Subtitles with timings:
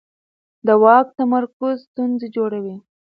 [0.67, 2.75] د واک تمرکز ستونزې جوړوي